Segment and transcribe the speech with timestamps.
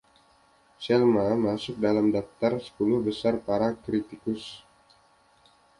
[0.83, 4.43] “Selma” masuk dalam daftar sepuluh besar para kritikus.